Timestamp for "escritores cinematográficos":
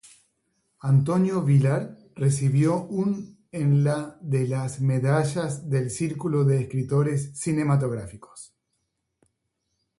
6.61-8.55